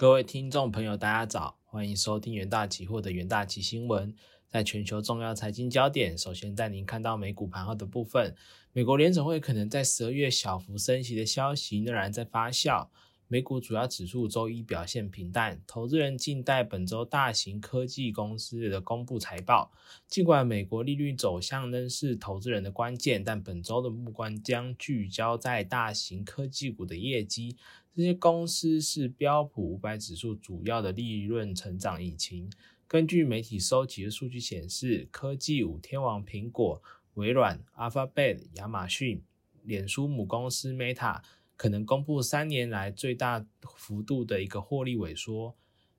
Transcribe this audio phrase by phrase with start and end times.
[0.00, 4.14] 各位听众朋友，大家早，欢迎收听元大期货的元大期新闻。
[4.48, 8.34] 在全球重要财经焦点，首先带您看到美股盘后的部分。
[8.72, 12.88] 美国联总会可能在十二月小幅升息的消息仍然在发酵。
[13.32, 19.70] 美股主要指数周一表现平淡，投资人静待本周大型科技公司的公布财报。
[20.08, 27.56] 尽管美国利率走向仍是投资人的关键，但本周的目光将聚焦在大型科技股的业绩。
[27.94, 32.50] 这些公司是标普五百指数主要的利润成长引擎。
[32.88, 36.82] 根据媒体收集的数据显示，科技五天王苹果、
[37.14, 39.22] 微软、Alphabet、亚马逊、
[39.62, 41.22] 脸书母公司 Meta。
[41.60, 43.44] 可能公布三年来最大
[43.76, 45.54] 幅度的一个获利萎缩。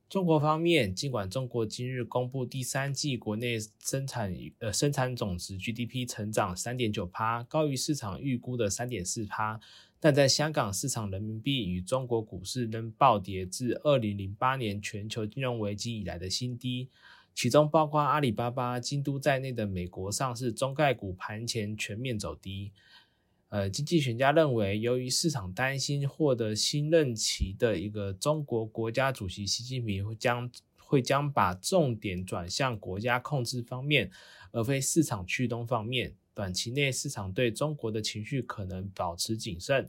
[0.10, 9.60] 中国方面，尽管中国今日公布第三季国内生产呃生产总值 GDP 成长三点九趴，高于市场预估的三点四趴，
[10.00, 16.90] 但在香港市场人民币与中国股市仍暴跌至二零零八年全球金融危机以来的新低，
[17.36, 22.72] 其中包括阿里巴巴、京都在内的美国上市中概股盘前全面走低。
[23.52, 34.10] 呃，经济学家认为，由于市场担心获得新任期的一个中国国家主席习近平会将会将把重点转向国家控制方面，
[34.54, 39.86] 而非市场驱动方面，短期内市场对中国的情绪可能保持谨慎。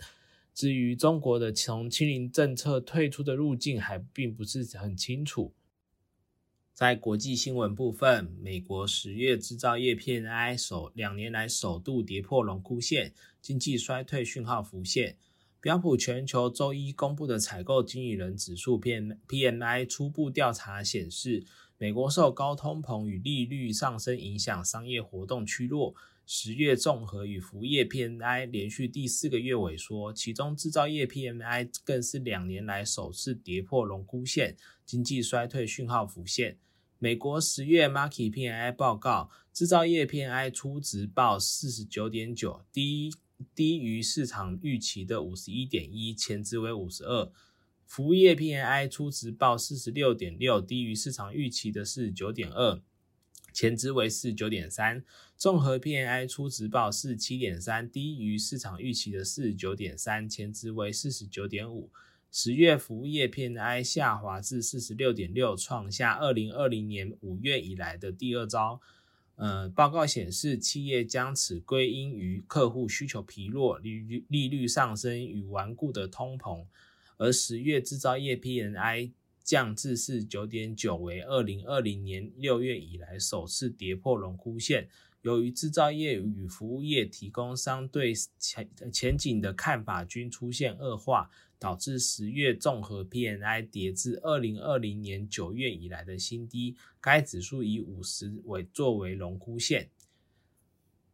[0.52, 5.54] 至于中国的从清零政策退出的路径，还并不是很清楚。
[6.74, 15.18] 在国际新闻部分，美国十月制造业 PMI 首两年来首度跌破龙枯线，经济衰退讯号浮现。
[15.60, 21.44] 标普全球周一公布的采购经理人指数 PMI 初步调查显示，
[21.76, 25.94] 美国受高通膨与利率上升影响，商业活动趋弱。
[26.24, 36.58] 十月综合与服务业 PMI 连续第四个月萎缩，其中制造业 PMI 更是两年来首次跌破龙枯线，经济衰退讯号浮现。
[36.98, 43.12] 美国十月 Markit PMI 报告，制造业 PMI 初值报四十九点九，低
[43.54, 47.32] 低于市场预期的五十一点一，前值为五十二。
[47.84, 52.80] 服务业 PMI 初值报四十六点六，低于市场预期的四十九点二，
[53.52, 55.04] 前值为四十九点三。
[55.36, 61.90] 综合 P N I 初值报四十七点三，低于市场预期的四十九点三，前值为四十九点五。
[62.30, 68.80] 十月服务业 P N I 下滑至四十六点六，创下二零二零年五月以来的第二招。
[69.36, 76.64] 呃，报告显示，企业将此归因于客户需求疲弱、利率利率上升与顽固的通膨。
[77.18, 84.88] 而十月制造业 P N I 降至四十九点九，为二零二零年六月以来首次跌破龙枯线。
[85.22, 91.30] 由于制造业与服务业提供商对前前景的看法均出现恶化。
[91.62, 99.88] 导致十月综合 PNI 跌至二零二零年九月以来的新低，该指数以五十为作为龙枯线。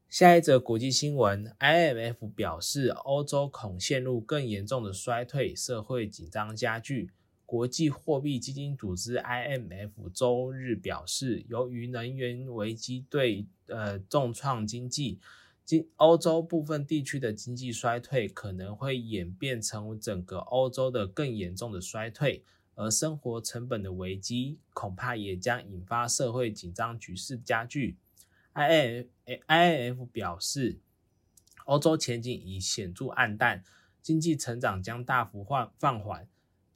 [0.09, 7.11] 下一则国际新闻，IMF 表示欧洲恐陷入更严重的衰退，社会紧张加剧。
[7.48, 15.19] 国际货币基金组织 IMF 周日表示，由于能源危机对呃重创经济。
[15.64, 22.44] 经欧洲部分地区的经济衰退可能会演变成整个欧洲的更严重的衰退，
[22.75, 27.97] 而生活成本的危机恐怕也将引发社会紧张局势加剧。
[28.54, 30.81] IMF 表示，
[31.64, 33.64] 欧洲前景已显著暗淡，
[34.03, 36.28] 经济成长将大幅放放缓，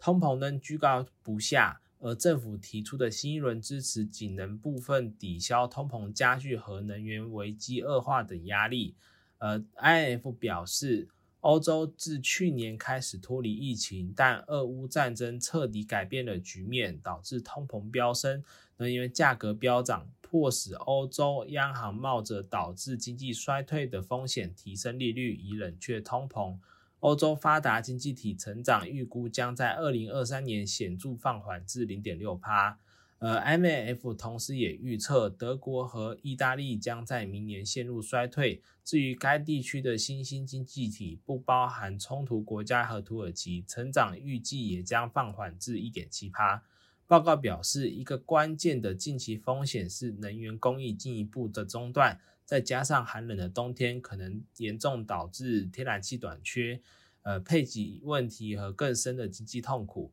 [0.02, 1.80] 通膨仍居高不下。
[2.00, 8.96] 而政府提出的新一轮支持仅能部分抵消通膨加剧和能源危机恶化等压力。
[9.38, 11.08] 而 I N F 表示，
[11.42, 18.42] 欧洲自去年开始脱离疫情，但俄乌战争彻底改变了局面，导致通膨飙升，
[18.78, 26.58] 能源价格飙涨，迫使欧洲央行冒着导致经济衰退的风险提升利率，以冷却通膨。
[27.02, 32.78] 欧洲发达经济体成长预估将在二零二三年显著放缓至零点六帕。
[33.18, 38.62] 呃，MAF 同时也预测德国和意大利将在明年陷入衰退。
[38.84, 46.62] 至于该地区的新兴经济体，不包含冲突国家和土耳其，成长预计也将放缓至一点七帕。
[47.08, 52.20] 报告表示，一个关键的近期风险是能源供应进一步的中断。
[52.44, 56.80] 再加上寒冷的冬天，可能严重导致天然气短缺、
[57.22, 60.12] 呃配给问题和更深的经济痛苦。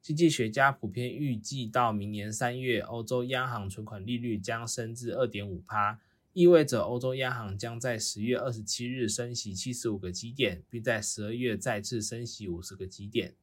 [0.00, 6.00] 经济学家普遍预计，到明年三月，欧洲央行存款利率将升至二点五帕，
[6.32, 13.34] 意味着欧洲央行将在十月二十七日升息七十五个基点，并在十二月再次升息五十个基点。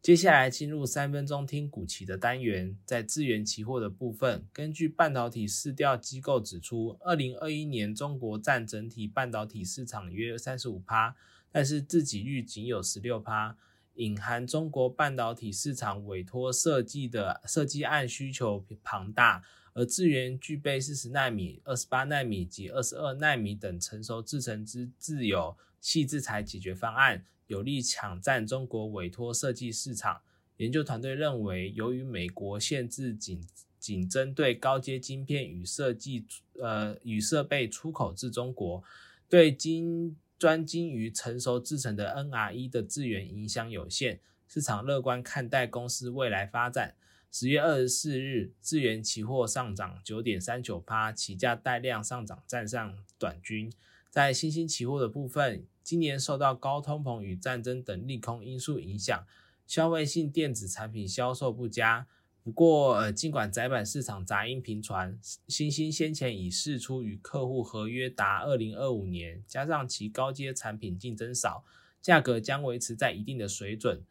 [0.00, 11.14] 接下来进入三分钟听股期的单元，在资源期货的部分，根据半导体市调机构指出，二零二一年中国占整体半导体市场约三十五趴，
[11.52, 13.56] 但是自给率仅有十六趴，
[13.94, 19.44] 隐含中国半导体市场委托设计的设计案需求庞大，
[19.74, 27.24] 而智源具备四十纳米、二十八纳米及二十二纳米等成熟制程之自有细制裁解决方案。
[27.48, 30.22] 有力抢占中国委托设计市场。
[30.56, 33.46] 研究团队认为，由于美国限制仅
[33.78, 36.24] 仅针对高阶晶片与设计
[36.58, 38.82] 呃与设备出口至中国，
[39.28, 44.18] 对晶专精于成熟制成的 NRE 的资源影响有限。
[44.48, 46.96] 市场乐观看待公司未来发展。
[47.30, 53.72] 十月二十四日，智源期货上涨九点三九趴，起价带量上涨，站上短均。
[54.10, 55.64] 在新兴期货的部分。
[55.84, 59.24] 今年受到高通膨与战争等利空因素影响，
[59.68, 62.08] 消费性电子产品销售不佳。
[62.44, 65.16] 不过，呃，尽管窄板市场杂音频传，
[65.46, 71.64] 新兴先前已释出与客户合约达二零二五年，加上其高阶产品竞争少，
[72.00, 74.02] 价格将维持在一定的水准，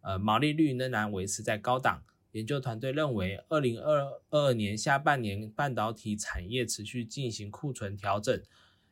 [0.00, 2.02] 呃，毛利率仍然维持在高档。
[2.32, 8.42] 研究团队认为，二零二二年下半年半导体产业持续进行库存调整。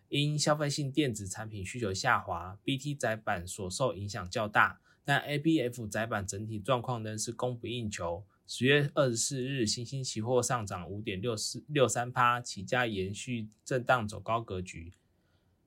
[0.09, 8.25] 因消费性电子产品需求下滑，BT 载板所受影响较大，但 ABF 载板整体状况仍是供不应求。
[8.47, 14.93] 十月二十四日，新兴期货上涨五点六四六三趴，起价延续震荡走高格局。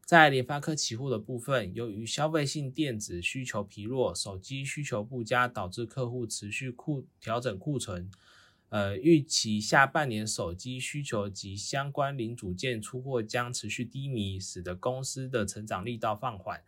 [0.05, 8.11] 在联发科期货的部分，由于消费性电子需求疲弱，手机需求不佳，导致客户持续库调整库存。
[8.69, 16.61] 呃，预期下半年手机需求及相关零组件出货将持续低迷，使得公司的成长力道放缓。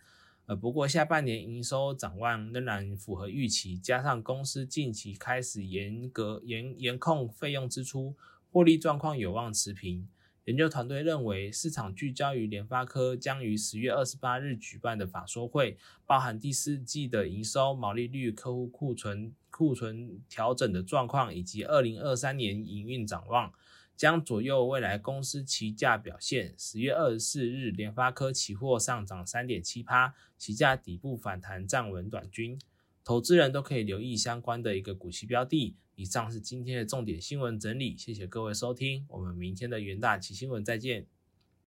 [0.50, 8.16] 呃，不过下半年营收展望仍然符合预期，加上公司近期开始严格严严控费用支出，
[8.51, 10.10] 获利状况有望持平。
[10.46, 23.54] 研究团队认为，市场聚焦于联发科将于十月二十八日举办的法说会，包含第四季的营收、毛利率、客户库存库存调整的状况，以及二零二三年营运展望，
[24.00, 26.56] 将左右未来公司期价表现。
[26.57, 32.57] 十月二十四日，联发科期货上涨三点七趴，期价底部反弹站稳短均，
[33.04, 35.75] 投资人都可以留意相关的一个股息标的。
[35.96, 41.06] 以上是今天的重点新闻整理，谢谢各位收听，我们明天的元大旗新闻再见。